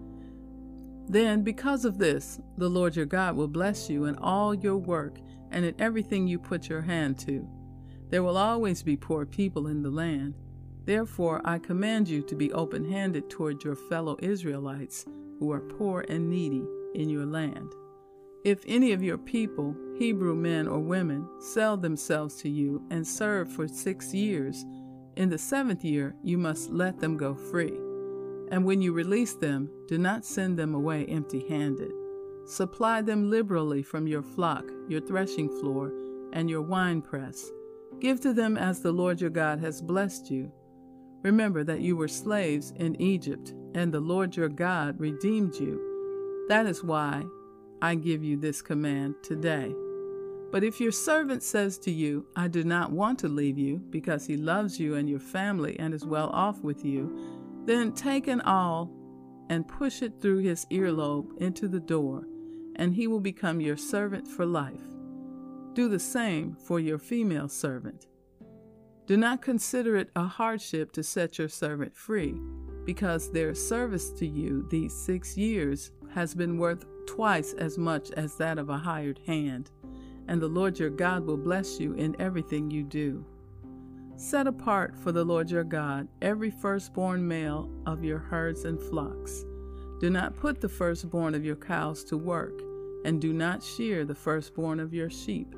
Then, 1.10 1.44
because 1.44 1.84
of 1.84 1.98
this, 1.98 2.40
the 2.58 2.70
Lord 2.70 2.96
your 2.96 3.06
God 3.06 3.36
will 3.36 3.50
bless 3.50 3.90
you 3.90 4.06
in 4.06 4.16
all 4.16 4.54
your 4.54 4.78
work 4.78 5.20
and 5.52 5.66
in 5.66 5.76
everything 5.78 6.26
you 6.26 6.40
put 6.40 6.70
your 6.70 6.82
hand 6.82 7.20
to. 7.20 7.46
There 8.10 8.24
will 8.24 8.38
always 8.38 8.82
be 8.82 8.96
poor 8.96 9.26
people 9.26 9.68
in 9.68 9.82
the 9.84 9.92
land. 9.92 10.36
Therefore, 10.90 11.40
I 11.46 11.60
command 11.60 12.10
you 12.10 12.24
to 12.24 12.36
be 12.36 12.52
open 12.52 12.84
handed 12.84 13.30
toward 13.30 13.64
your 13.64 13.76
fellow 13.76 14.18
Israelites 14.24 15.06
who 15.38 15.52
are 15.52 15.60
poor 15.60 16.04
and 16.10 16.28
needy 16.28 16.64
in 16.96 17.10
your 17.10 17.28
land. 17.28 17.76
If 18.44 18.64
any 18.66 18.92
of 18.92 19.04
your 19.04 19.20
people, 19.20 19.76
Hebrew 20.00 20.34
men 20.34 20.68
or 20.68 20.80
women, 20.80 21.30
sell 21.40 21.78
themselves 21.78 22.38
to 22.38 22.50
you 22.50 22.82
and 22.90 23.08
serve 23.08 23.52
for 23.52 23.68
six 23.68 24.16
years, 24.16 24.66
in 25.16 25.30
the 25.30 25.38
seventh 25.38 25.86
year 25.86 26.16
you 26.24 26.40
must 26.40 26.72
let 26.72 27.00
them 27.00 27.18
go 27.18 27.36
free. 27.36 27.78
And 28.50 28.66
when 28.66 28.82
you 28.82 28.92
release 28.92 29.36
them, 29.36 29.70
do 29.88 30.00
not 30.00 30.26
send 30.26 30.58
them 30.58 30.74
away 30.74 31.06
empty 31.06 31.48
handed. 31.48 31.92
Supply 32.48 33.04
them 33.04 33.30
liberally 33.30 33.84
from 33.84 34.08
your 34.08 34.24
flock, 34.24 34.66
your 34.88 35.02
threshing 35.02 35.50
floor, 35.60 35.94
and 36.34 36.50
your 36.50 36.64
winepress. 36.64 37.52
Give 38.00 38.20
to 38.22 38.34
them 38.34 38.58
as 38.58 38.82
the 38.82 38.92
Lord 38.92 39.22
your 39.22 39.30
God 39.30 39.60
has 39.60 39.84
blessed 39.84 40.32
you. 40.32 40.52
Remember 41.22 41.64
that 41.64 41.82
you 41.82 41.96
were 41.96 42.08
slaves 42.08 42.72
in 42.78 43.00
Egypt, 43.02 43.54
and 43.76 43.94
the 43.94 44.00
Lord 44.00 44.36
your 44.36 44.50
God 44.50 45.00
redeemed 45.00 45.56
you. 45.56 46.46
That 46.48 46.66
is 46.66 46.84
why 46.84 47.24
I 47.82 47.96
give 47.96 48.24
you 48.24 48.38
this 48.38 48.62
command 48.62 49.16
today. 49.22 49.74
But 50.52 50.64
if 50.64 50.80
your 50.80 50.92
servant 50.92 51.44
says 51.44 51.78
to 51.80 51.92
you, 51.92 52.26
I 52.36 52.48
do 52.48 52.64
not 52.64 52.92
want 52.92 53.20
to 53.20 53.28
leave 53.28 53.58
you, 53.58 53.78
because 53.90 54.26
he 54.26 54.38
loves 54.38 54.80
you 54.80 54.96
and 54.96 55.10
your 55.10 55.20
family 55.20 55.78
and 55.78 55.94
is 55.94 56.06
well 56.06 56.30
off 56.30 56.62
with 56.62 56.84
you, 56.84 57.64
then 57.66 57.92
take 57.92 58.28
an 58.28 58.42
awl 58.42 58.92
and 59.50 59.68
push 59.68 60.02
it 60.02 60.22
through 60.22 60.40
his 60.40 60.66
earlobe 60.72 61.38
into 61.38 61.68
the 61.68 61.80
door, 61.80 62.24
and 62.78 62.96
he 62.96 63.08
will 63.08 63.20
become 63.20 63.62
your 63.62 63.78
servant 63.78 64.28
for 64.28 64.46
life. 64.46 64.80
Do 65.74 65.88
the 65.88 66.00
same 66.00 66.56
for 66.56 66.80
your 66.80 66.98
female 66.98 67.50
servant. 67.50 68.08
Do 69.10 69.18
not 69.18 69.42
consider 69.42 69.96
it 69.96 70.12
a 70.16 70.26
hardship 70.26 70.92
to 70.92 71.02
set 71.02 71.40
your 71.40 71.50
servant 71.50 71.98
free, 71.98 72.40
because 72.86 73.32
their 73.32 73.56
service 73.56 74.12
to 74.12 74.28
you 74.28 74.68
these 74.70 74.94
six 74.94 75.36
years 75.36 75.90
has 76.14 76.36
been 76.36 76.60
worth 76.60 76.86
twice 77.08 77.54
as 77.54 77.80
much 77.80 78.12
as 78.12 78.36
that 78.36 78.60
of 78.60 78.70
a 78.70 78.78
hired 78.78 79.20
hand, 79.26 79.72
and 80.28 80.40
the 80.40 80.48
Lord 80.48 80.78
your 80.78 80.92
God 80.92 81.26
will 81.26 81.38
bless 81.38 81.80
you 81.80 81.94
in 81.94 82.22
everything 82.22 82.70
you 82.70 82.84
do. 82.84 83.26
Set 84.16 84.46
apart 84.46 84.96
for 84.96 85.12
the 85.12 85.26
Lord 85.26 85.50
your 85.50 85.64
God 85.64 86.08
every 86.22 86.52
firstborn 86.52 87.28
male 87.28 87.68
of 87.88 88.04
your 88.04 88.20
herds 88.20 88.66
and 88.66 88.80
flocks. 88.80 89.44
Do 90.00 90.12
not 90.12 90.36
put 90.36 90.62
the 90.62 90.70
firstborn 90.70 91.34
of 91.34 91.44
your 91.44 91.56
cows 91.56 92.04
to 92.04 92.16
work, 92.16 92.62
and 93.06 93.20
do 93.20 93.34
not 93.34 93.64
shear 93.64 94.06
the 94.06 94.14
firstborn 94.14 94.80
of 94.80 94.94
your 94.94 95.10
sheep. 95.10 95.56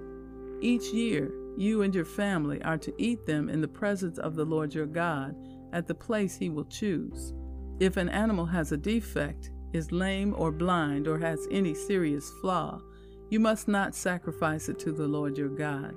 Each 0.61 0.93
year, 0.93 1.33
you 1.57 1.81
and 1.81 1.93
your 1.93 2.05
family 2.05 2.61
are 2.63 2.77
to 2.77 2.93
eat 2.97 3.25
them 3.25 3.49
in 3.49 3.61
the 3.61 3.67
presence 3.67 4.17
of 4.17 4.35
the 4.35 4.45
Lord 4.45 4.73
your 4.73 4.85
God 4.85 5.35
at 5.73 5.87
the 5.87 5.95
place 5.95 6.35
he 6.35 6.49
will 6.49 6.65
choose. 6.65 7.33
If 7.79 7.97
an 7.97 8.09
animal 8.09 8.45
has 8.45 8.71
a 8.71 8.77
defect, 8.77 9.51
is 9.73 9.91
lame 9.91 10.35
or 10.37 10.51
blind, 10.51 11.07
or 11.07 11.17
has 11.17 11.47
any 11.49 11.73
serious 11.73 12.29
flaw, 12.41 12.81
you 13.29 13.39
must 13.39 13.67
not 13.67 13.95
sacrifice 13.95 14.67
it 14.67 14.77
to 14.79 14.91
the 14.91 15.07
Lord 15.07 15.37
your 15.37 15.49
God. 15.49 15.95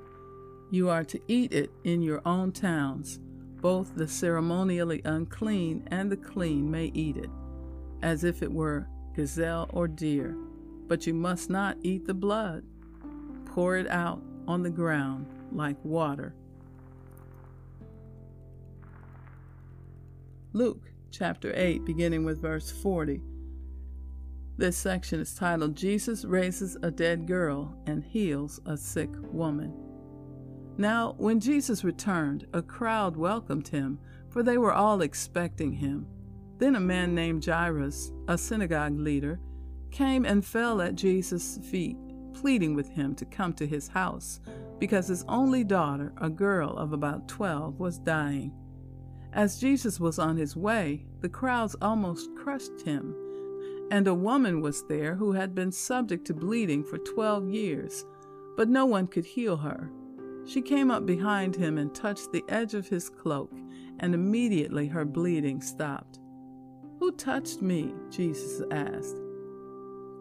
You 0.70 0.88
are 0.88 1.04
to 1.04 1.20
eat 1.28 1.52
it 1.52 1.70
in 1.82 2.00
your 2.00 2.23
own 2.25 2.52
towns. 2.52 3.18
Both 3.61 3.94
the 3.96 4.06
ceremonially 4.06 5.02
unclean 5.04 5.88
and 5.90 6.11
the 6.11 6.16
clean 6.16 6.70
may 6.70 6.87
eat 6.94 7.16
it, 7.16 7.30
as 8.02 8.23
if 8.23 8.42
it 8.42 8.52
were 8.52 8.88
gazelle 9.14 9.68
or 9.73 9.88
deer. 9.88 10.37
But 10.87 11.06
you 11.06 11.14
must 11.14 11.50
not 11.50 11.76
eat 11.82 12.06
the 12.06 12.14
blood. 12.14 12.62
Pour 13.46 13.76
it 13.76 13.88
out 13.88 14.23
on 14.46 14.62
the 14.62 14.70
ground 14.70 15.26
like 15.54 15.76
water. 15.84 16.34
Luke 20.52 20.90
chapter 21.11 21.52
8, 21.54 21.84
beginning 21.84 22.25
with 22.25 22.40
verse 22.40 22.70
40. 22.70 23.20
This 24.56 24.76
section 24.76 25.20
is 25.20 25.34
titled 25.34 25.76
Jesus 25.76 26.25
Raises 26.25 26.76
a 26.82 26.90
Dead 26.90 27.26
Girl 27.26 27.76
and 27.87 28.04
Heals 28.04 28.61
a 28.66 28.76
Sick 28.76 29.11
Woman. 29.32 29.73
Now, 30.76 31.14
when 31.18 31.40
Jesus 31.40 31.84
returned, 31.84 32.46
a 32.52 32.62
crowd 32.62 33.16
welcomed 33.16 33.68
him, 33.68 33.99
for 34.28 34.42
they 34.42 34.58
were 34.58 34.73
all 34.73 35.02
expecting 35.02 35.73
him. 35.73 36.06
Then 36.58 36.76
a 36.76 36.80
man 36.80 37.14
named 37.14 37.44
Jairus, 37.44 38.12
a 38.28 38.38
synagogue 38.38 38.99
leader, 38.99 39.40
came 39.90 40.25
and 40.25 40.44
fell 40.44 40.80
at 40.80 40.94
Jesus' 40.94 41.58
feet, 41.70 41.96
pleading 42.35 42.75
with 42.75 42.88
him 42.88 43.14
to 43.14 43.25
come 43.25 43.53
to 43.55 43.67
his 43.67 43.88
house, 43.88 44.41
because 44.79 45.09
his 45.09 45.25
only 45.29 45.64
daughter, 45.64 46.12
a 46.21 46.29
girl 46.29 46.76
of 46.76 46.93
about 46.93 47.29
twelve, 47.29 47.79
was 47.79 47.99
dying. 47.99 48.53
As 49.33 49.59
Jesus 49.59 49.99
was 49.99 50.19
on 50.19 50.37
his 50.37 50.57
way, 50.57 51.07
the 51.21 51.29
crowds 51.29 51.75
almost 51.81 52.29
crushed 52.37 52.83
him, 52.85 53.14
and 53.91 54.07
a 54.07 54.14
woman 54.14 54.61
was 54.61 54.87
there 54.87 55.14
who 55.14 55.33
had 55.33 55.55
been 55.55 55.73
subject 55.73 56.26
to 56.26 56.35
bleeding 56.35 56.85
for 56.85 56.99
twelve 56.99 57.49
years, 57.49 58.05
but 58.57 58.69
no 58.69 58.87
one 58.87 59.07
could 59.07 59.25
heal 59.25 59.57
her. 59.57 59.91
She 60.47 60.61
came 60.61 60.91
up 60.91 61.07
behind 61.07 61.57
him 61.57 61.79
and 61.79 61.95
touched 61.95 62.31
the 62.31 62.45
edge 62.49 62.75
of 62.75 62.87
his 62.87 63.09
cloak, 63.09 63.50
and 64.00 64.14
immediately 64.14 64.87
her 64.88 65.05
bleeding 65.05 65.61
stopped. 65.62 66.19
Who 66.99 67.12
touched 67.12 67.62
me? 67.62 67.95
Jesus 68.11 68.62
asked. 68.71 69.21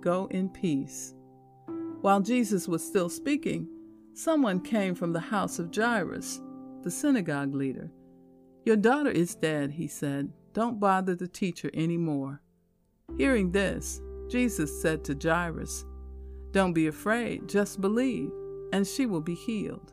Go 0.00 0.26
in 0.30 0.48
peace. 0.48 1.14
While 2.00 2.20
Jesus 2.20 2.66
was 2.66 2.82
still 2.82 3.08
speaking, 3.08 3.68
someone 4.14 4.60
came 4.60 4.94
from 4.94 5.12
the 5.12 5.20
house 5.20 5.58
of 5.58 5.74
Jairus, 5.74 6.40
the 6.82 6.90
synagogue 6.90 7.54
leader. 7.54 7.90
Your 8.64 8.76
daughter 8.76 9.10
is 9.10 9.34
dead, 9.34 9.72
he 9.72 9.86
said. 9.86 10.32
Don't 10.52 10.80
bother 10.80 11.14
the 11.14 11.28
teacher 11.28 11.70
any 11.74 11.96
more. 11.96 12.40
Hearing 13.18 13.52
this, 13.52 14.00
Jesus 14.30 14.80
said 14.80 15.04
to 15.04 15.18
Jairus, 15.20 15.84
don't 16.52 16.72
be 16.72 16.88
afraid, 16.88 17.48
just 17.48 17.80
believe, 17.80 18.30
and 18.72 18.86
she 18.86 19.06
will 19.06 19.20
be 19.20 19.34
healed. 19.34 19.92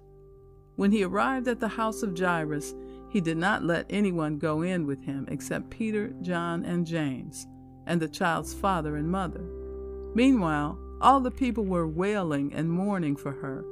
When 0.76 0.92
he 0.92 1.04
arrived 1.04 1.48
at 1.48 1.60
the 1.60 1.68
house 1.68 2.02
of 2.02 2.18
Jairus, 2.18 2.74
he 3.10 3.22
did 3.22 3.38
not 3.38 3.64
let 3.64 3.86
anyone 3.90 4.38
go 4.38 4.64
in 4.64 4.86
with 4.88 5.04
him 5.04 5.28
except 5.30 5.70
Peter, 5.70 6.14
John, 6.22 6.66
and 6.66 6.86
James, 6.86 7.48
and 7.86 8.02
the 8.02 8.08
child's 8.08 8.54
father 8.54 8.96
and 8.96 9.10
mother. 9.10 9.46
Meanwhile, 10.14 10.80
all 11.00 11.20
the 11.20 11.32
people 11.32 11.66
were 11.66 11.88
wailing 11.88 12.54
and 12.54 12.72
mourning 12.72 13.16
for 13.16 13.32
her. 13.32 13.64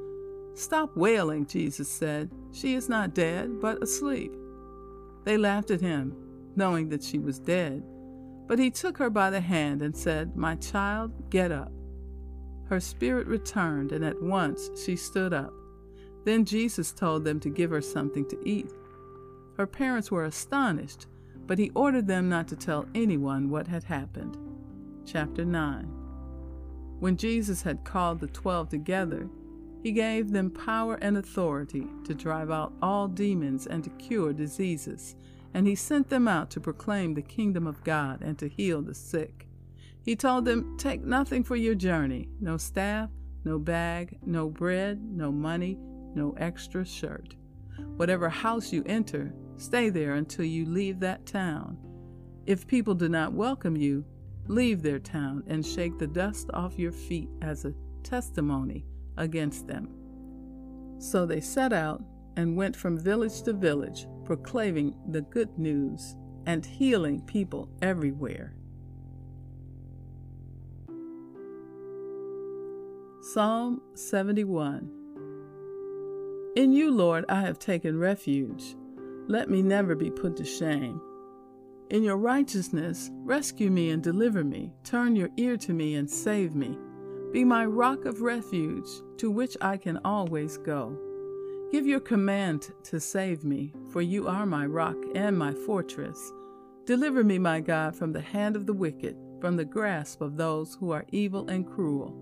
Stop 0.53 0.95
wailing, 0.95 1.45
Jesus 1.45 1.89
said. 1.89 2.31
She 2.51 2.75
is 2.75 2.87
not 2.87 3.13
dead, 3.13 3.59
but 3.59 3.81
asleep. 3.81 4.33
They 5.23 5.37
laughed 5.37 5.71
at 5.71 5.81
him, 5.81 6.15
knowing 6.55 6.89
that 6.89 7.03
she 7.03 7.19
was 7.19 7.39
dead. 7.39 7.83
But 8.47 8.59
he 8.59 8.69
took 8.69 8.97
her 8.99 9.09
by 9.09 9.31
the 9.31 9.41
hand 9.41 9.81
and 9.81 9.97
said, 9.97 10.35
My 10.35 10.55
child, 10.55 11.29
get 11.29 11.51
up. 11.51 11.71
Her 12.69 12.79
spirit 12.79 13.27
returned, 13.27 13.91
and 13.91 14.05
at 14.05 14.21
once 14.21 14.69
she 14.83 14.95
stood 14.95 15.33
up. 15.33 15.53
Then 16.25 16.45
Jesus 16.45 16.91
told 16.91 17.23
them 17.23 17.39
to 17.41 17.49
give 17.49 17.71
her 17.71 17.81
something 17.81 18.27
to 18.29 18.47
eat. 18.47 18.71
Her 19.57 19.67
parents 19.67 20.11
were 20.11 20.25
astonished, 20.25 21.07
but 21.47 21.59
he 21.59 21.71
ordered 21.75 22.07
them 22.07 22.29
not 22.29 22.47
to 22.49 22.55
tell 22.55 22.87
anyone 22.95 23.49
what 23.49 23.67
had 23.67 23.83
happened. 23.83 24.37
Chapter 25.05 25.45
9 25.45 26.04
When 26.99 27.17
Jesus 27.17 27.61
had 27.61 27.83
called 27.83 28.19
the 28.19 28.27
twelve 28.27 28.69
together, 28.69 29.29
he 29.83 29.91
gave 29.91 30.31
them 30.31 30.49
power 30.49 30.95
and 30.95 31.17
authority 31.17 31.85
to 32.05 32.15
drive 32.15 32.49
out 32.49 32.73
all 32.81 33.07
demons 33.07 33.67
and 33.67 33.83
to 33.83 33.89
cure 33.91 34.33
diseases, 34.33 35.15
and 35.53 35.67
he 35.67 35.75
sent 35.75 36.09
them 36.09 36.27
out 36.27 36.49
to 36.51 36.59
proclaim 36.59 37.13
the 37.13 37.21
kingdom 37.21 37.67
of 37.67 37.83
God 37.83 38.21
and 38.21 38.39
to 38.39 38.49
heal 38.49 38.81
the 38.81 38.95
sick. 38.95 39.47
He 40.01 40.15
told 40.15 40.45
them, 40.45 40.77
Take 40.77 41.03
nothing 41.03 41.43
for 41.43 41.55
your 41.55 41.75
journey 41.75 42.29
no 42.39 42.57
staff, 42.57 43.09
no 43.43 43.59
bag, 43.59 44.17
no 44.25 44.49
bread, 44.49 45.01
no 45.03 45.31
money, 45.31 45.77
no 46.15 46.33
extra 46.37 46.85
shirt. 46.85 47.35
Whatever 47.97 48.29
house 48.29 48.71
you 48.71 48.83
enter, 48.85 49.33
stay 49.57 49.89
there 49.89 50.13
until 50.13 50.45
you 50.45 50.65
leave 50.65 50.99
that 51.01 51.25
town. 51.25 51.77
If 52.45 52.67
people 52.67 52.95
do 52.95 53.09
not 53.09 53.33
welcome 53.33 53.75
you, 53.75 54.05
leave 54.47 54.81
their 54.81 54.99
town 54.99 55.43
and 55.47 55.65
shake 55.65 55.97
the 55.97 56.07
dust 56.07 56.49
off 56.53 56.79
your 56.79 56.91
feet 56.91 57.29
as 57.41 57.65
a 57.65 57.73
testimony 58.03 58.85
against 59.17 59.67
them. 59.67 59.89
So 60.99 61.25
they 61.25 61.41
set 61.41 61.73
out 61.73 62.03
and 62.37 62.55
went 62.55 62.75
from 62.75 62.97
village 62.97 63.41
to 63.43 63.53
village, 63.53 64.07
proclaiming 64.23 64.95
the 65.09 65.21
good 65.21 65.57
news 65.57 66.15
and 66.45 66.65
healing 66.65 67.21
people 67.21 67.69
everywhere. 67.81 68.55
Psalm 73.33 73.81
71 73.95 74.91
In 76.55 76.71
you, 76.71 76.91
Lord, 76.91 77.25
I 77.27 77.41
have 77.41 77.57
taken 77.57 77.99
refuge. 77.99 78.75
Let 79.27 79.49
me 79.49 79.61
never 79.63 79.95
be 79.95 80.11
put 80.11 80.37
to 80.37 80.45
shame. 80.45 81.01
In 81.91 82.03
your 82.03 82.17
righteousness, 82.17 83.11
rescue 83.13 83.69
me 83.69 83.91
and 83.91 84.01
deliver 84.01 84.43
me. 84.43 84.73
Turn 84.83 85.15
your 85.15 85.29
ear 85.37 85.55
to 85.57 85.73
me 85.73 85.95
and 85.95 86.09
save 86.09 86.55
me. 86.55 86.77
Be 87.31 87.43
my 87.43 87.65
rock 87.65 88.05
of 88.05 88.21
refuge, 88.21 88.87
to 89.17 89.29
which 89.29 89.55
I 89.61 89.77
can 89.77 89.99
always 90.03 90.57
go. 90.57 90.97
Give 91.71 91.85
your 91.85 91.99
command 91.99 92.71
to 92.85 92.99
save 92.99 93.43
me, 93.43 93.73
for 93.91 94.01
you 94.01 94.27
are 94.27 94.45
my 94.45 94.65
rock 94.65 94.95
and 95.13 95.37
my 95.37 95.53
fortress. 95.53 96.31
Deliver 96.85 97.23
me, 97.23 97.37
my 97.37 97.59
God, 97.59 97.95
from 97.95 98.13
the 98.13 98.21
hand 98.21 98.55
of 98.55 98.65
the 98.65 98.73
wicked, 98.73 99.15
from 99.39 99.55
the 99.55 99.65
grasp 99.65 100.21
of 100.21 100.37
those 100.37 100.75
who 100.75 100.91
are 100.91 101.05
evil 101.11 101.47
and 101.49 101.67
cruel. 101.67 102.15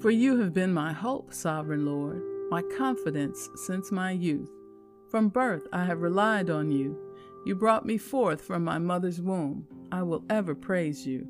For 0.00 0.10
you 0.10 0.38
have 0.40 0.54
been 0.54 0.72
my 0.72 0.92
hope, 0.92 1.34
sovereign 1.34 1.84
Lord, 1.84 2.22
my 2.50 2.62
confidence 2.76 3.48
since 3.66 3.90
my 3.90 4.12
youth. 4.12 4.50
From 5.10 5.30
birth 5.30 5.66
I 5.72 5.84
have 5.84 6.00
relied 6.00 6.50
on 6.50 6.70
you. 6.70 7.07
You 7.48 7.54
brought 7.54 7.86
me 7.86 7.96
forth 7.96 8.42
from 8.42 8.62
my 8.62 8.78
mother's 8.78 9.22
womb. 9.22 9.66
I 9.90 10.02
will 10.02 10.22
ever 10.28 10.54
praise 10.54 11.06
you. 11.06 11.26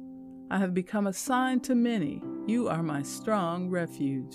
I 0.50 0.58
have 0.58 0.74
become 0.74 1.06
a 1.06 1.12
sign 1.12 1.60
to 1.60 1.76
many. 1.76 2.20
You 2.44 2.66
are 2.66 2.82
my 2.82 3.02
strong 3.02 3.70
refuge. 3.70 4.34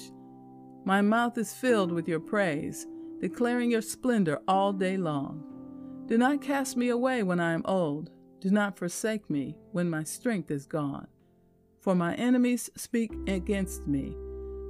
My 0.85 1.01
mouth 1.01 1.37
is 1.37 1.53
filled 1.53 1.91
with 1.91 2.07
your 2.07 2.21
praise, 2.21 2.87
declaring 3.19 3.69
your 3.69 3.81
splendor 3.81 4.39
all 4.47 4.71
day 4.71 4.95
long. 4.95 5.43
Do 6.05 6.17
not 6.17 6.41
cast 6.41 6.77
me 6.77 6.87
away 6.87 7.21
when 7.21 7.41
I 7.41 7.51
am 7.51 7.63
old. 7.65 8.11
Do 8.39 8.49
not 8.49 8.77
forsake 8.77 9.29
me 9.29 9.57
when 9.73 9.89
my 9.89 10.05
strength 10.05 10.51
is 10.51 10.65
gone. 10.65 11.07
For 11.81 11.95
my 11.95 12.15
enemies 12.15 12.69
speak 12.77 13.11
against 13.27 13.87
me. 13.87 14.15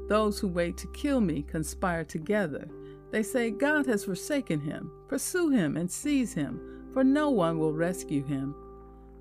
Those 0.09 0.39
who 0.39 0.47
wait 0.47 0.77
to 0.77 0.91
kill 0.93 1.21
me 1.21 1.43
conspire 1.43 2.05
together. 2.05 2.67
They 3.11 3.21
say, 3.21 3.51
God 3.51 3.85
has 3.85 4.03
forsaken 4.03 4.61
him. 4.61 4.91
Pursue 5.07 5.51
him 5.51 5.77
and 5.77 5.91
seize 5.91 6.33
him, 6.33 6.72
for 6.93 7.03
no 7.03 7.29
one 7.29 7.57
will 7.57 7.73
rescue 7.73 8.23
him. 8.23 8.55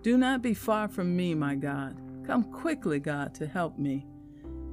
Do 0.02 0.16
not 0.18 0.42
be 0.42 0.54
far 0.54 0.88
from 0.88 1.16
me, 1.16 1.34
my 1.34 1.54
God. 1.54 1.96
Come 2.26 2.44
quickly, 2.44 3.00
God, 3.00 3.34
to 3.36 3.46
help 3.46 3.78
me. 3.78 4.06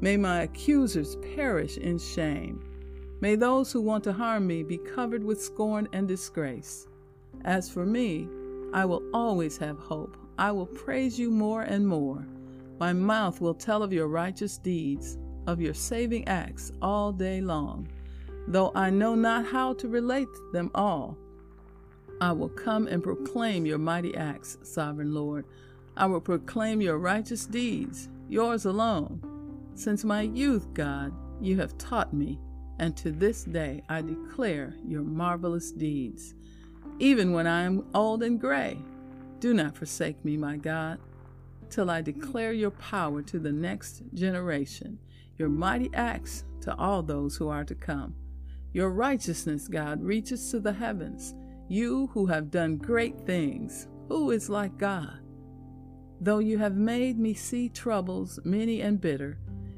May 0.01 0.17
my 0.17 0.41
accusers 0.41 1.17
perish 1.35 1.77
in 1.77 1.97
shame. 1.97 2.63
May 3.21 3.35
those 3.35 3.71
who 3.71 3.81
want 3.81 4.03
to 4.05 4.13
harm 4.13 4.47
me 4.47 4.63
be 4.63 4.77
covered 4.77 5.23
with 5.23 5.41
scorn 5.41 5.87
and 5.93 6.07
disgrace. 6.07 6.87
As 7.45 7.69
for 7.69 7.85
me, 7.85 8.27
I 8.73 8.85
will 8.85 9.03
always 9.13 9.57
have 9.57 9.77
hope. 9.77 10.15
I 10.37 10.51
will 10.51 10.67
praise 10.67 11.19
you 11.19 11.31
more 11.31 11.63
and 11.63 11.87
more. 11.87 12.25
My 12.79 12.93
mouth 12.93 13.41
will 13.41 13.53
tell 13.53 13.83
of 13.83 13.91
your 13.91 14.07
righteous 14.07 14.57
deeds, 14.57 15.17
of 15.47 15.59
your 15.59 15.73
saving 15.73 16.27
acts 16.27 16.71
all 16.81 17.11
day 17.11 17.41
long. 17.41 17.89
Though 18.47 18.71
I 18.73 18.89
know 18.89 19.15
not 19.15 19.45
how 19.45 19.73
to 19.73 19.87
relate 19.87 20.29
them 20.53 20.71
all, 20.73 21.17
I 22.21 22.33
will 22.33 22.49
come 22.49 22.88
and 22.88 23.01
proclaim 23.01 23.65
your 23.65 23.77
mighty 23.77 24.15
acts, 24.15 24.57
sovereign 24.61 25.13
Lord. 25.13 25.45
I 25.95 26.05
will 26.05 26.19
proclaim 26.19 26.81
your 26.81 26.97
righteous 26.97 27.45
deeds, 27.45 28.09
yours 28.27 28.65
alone. 28.65 29.21
Since 29.75 30.03
my 30.03 30.21
youth, 30.21 30.73
God, 30.73 31.13
you 31.39 31.57
have 31.57 31.77
taught 31.77 32.13
me, 32.13 32.38
and 32.77 32.95
to 32.97 33.11
this 33.11 33.45
day 33.45 33.84
I 33.88 34.01
declare 34.01 34.75
your 34.86 35.03
marvelous 35.03 35.71
deeds. 35.71 36.36
Even 36.99 37.32
when 37.32 37.47
I 37.47 37.63
am 37.63 37.86
old 37.93 38.21
and 38.23 38.39
gray, 38.39 38.77
do 39.39 39.53
not 39.53 39.77
forsake 39.77 40.23
me, 40.25 40.36
my 40.36 40.58
God, 40.58 40.99
till 41.69 41.89
I 41.89 42.01
declare 42.01 42.51
your 42.51 42.71
power 42.71 43.21
to 43.21 43.39
the 43.39 43.53
next 43.53 44.01
generation, 44.13 44.99
your 45.38 45.47
mighty 45.47 45.89
acts 45.93 46.43
to 46.62 46.75
all 46.75 47.01
those 47.01 47.38
who 47.38 47.47
are 47.47 47.63
to 47.63 47.75
come. 47.75 48.15
Your 48.73 48.89
righteousness, 48.89 49.69
God, 49.69 50.03
reaches 50.03 50.51
to 50.51 50.60
the 50.60 50.73
heavens. 50.73 51.34
You 51.71 52.08
who 52.13 52.25
have 52.25 52.49
done 52.49 52.77
great 52.77 53.27
things, 53.27 53.88
who 54.08 54.32
is 54.32 54.49
like 54.49 54.79
God? 54.79 55.19
Though 56.19 56.39
you 56.39 56.58
have 56.58 56.75
made 56.75 57.19
me 57.19 57.36
see 57.36 57.69
troubles 57.69 58.39
many 58.43 58.82
and 58.82 58.99
bitter, 58.99 59.38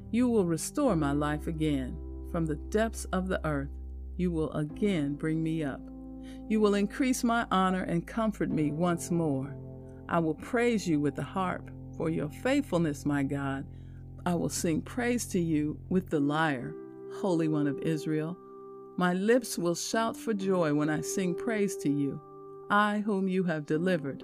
you 0.09 0.29
will 0.29 0.45
restore 0.45 0.95
my 0.95 1.11
life 1.11 1.47
again. 1.47 1.97
From 2.31 2.45
the 2.45 2.55
depths 2.55 3.03
of 3.11 3.27
the 3.27 3.45
earth, 3.45 3.71
you 4.15 4.31
will 4.31 4.53
again 4.53 5.15
bring 5.15 5.43
me 5.43 5.65
up. 5.65 5.81
You 6.47 6.61
will 6.61 6.75
increase 6.75 7.25
my 7.25 7.45
honor 7.51 7.83
and 7.83 8.07
comfort 8.07 8.49
me 8.49 8.71
once 8.71 9.11
more. 9.11 9.53
I 10.07 10.19
will 10.19 10.35
praise 10.35 10.87
you 10.87 11.01
with 11.01 11.15
the 11.15 11.23
harp 11.23 11.69
for 11.97 12.09
your 12.09 12.29
faithfulness, 12.29 13.05
my 13.05 13.21
God. 13.21 13.65
I 14.25 14.33
will 14.35 14.47
sing 14.47 14.81
praise 14.81 15.25
to 15.27 15.41
you 15.41 15.77
with 15.89 16.09
the 16.09 16.21
lyre, 16.21 16.73
Holy 17.15 17.49
One 17.49 17.67
of 17.67 17.79
Israel. 17.79 18.37
My 18.97 19.13
lips 19.13 19.57
will 19.57 19.75
shout 19.75 20.17
for 20.17 20.33
joy 20.33 20.73
when 20.73 20.89
I 20.89 21.01
sing 21.01 21.33
praise 21.33 21.75
to 21.77 21.89
you, 21.89 22.21
I 22.69 22.99
whom 22.99 23.27
you 23.27 23.43
have 23.43 23.65
delivered. 23.65 24.23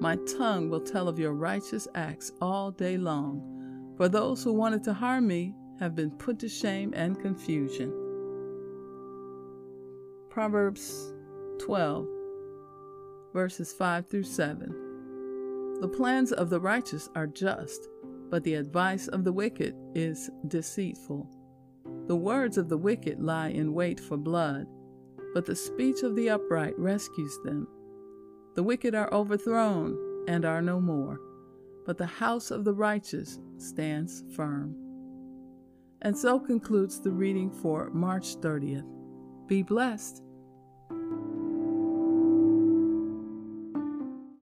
My 0.00 0.16
tongue 0.38 0.68
will 0.68 0.80
tell 0.80 1.08
of 1.08 1.18
your 1.18 1.32
righteous 1.32 1.86
acts 1.94 2.32
all 2.40 2.70
day 2.70 2.96
long, 2.96 3.94
for 3.96 4.08
those 4.08 4.42
who 4.42 4.52
wanted 4.52 4.82
to 4.84 4.94
harm 4.94 5.26
me 5.26 5.54
have 5.78 5.94
been 5.94 6.10
put 6.10 6.38
to 6.40 6.48
shame 6.48 6.92
and 6.94 7.20
confusion. 7.20 7.92
Proverbs 10.30 11.12
12, 11.60 12.06
verses 13.32 13.72
5 13.72 14.08
through 14.08 14.22
7. 14.22 15.78
The 15.80 15.88
plans 15.88 16.32
of 16.32 16.50
the 16.50 16.60
righteous 16.60 17.08
are 17.14 17.26
just, 17.26 17.88
but 18.30 18.42
the 18.44 18.54
advice 18.54 19.08
of 19.08 19.24
the 19.24 19.32
wicked 19.32 19.74
is 19.94 20.30
deceitful. 20.48 21.30
The 22.06 22.16
words 22.16 22.56
of 22.56 22.68
the 22.68 22.78
wicked 22.78 23.20
lie 23.20 23.48
in 23.48 23.74
wait 23.74 23.98
for 23.98 24.16
blood, 24.16 24.66
but 25.34 25.44
the 25.44 25.56
speech 25.56 26.02
of 26.02 26.14
the 26.14 26.30
upright 26.30 26.78
rescues 26.78 27.36
them. 27.44 27.66
The 28.54 28.62
wicked 28.62 28.94
are 28.94 29.12
overthrown 29.12 30.24
and 30.28 30.44
are 30.44 30.62
no 30.62 30.80
more, 30.80 31.20
but 31.84 31.98
the 31.98 32.06
house 32.06 32.50
of 32.50 32.64
the 32.64 32.74
righteous 32.74 33.38
stands 33.58 34.22
firm. 34.34 34.76
And 36.02 36.16
so 36.16 36.38
concludes 36.38 37.00
the 37.00 37.10
reading 37.10 37.50
for 37.50 37.90
March 37.90 38.36
30th. 38.36 38.86
Be 39.46 39.62
blessed. 39.62 40.22